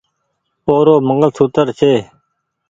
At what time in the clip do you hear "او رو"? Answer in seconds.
0.69-0.95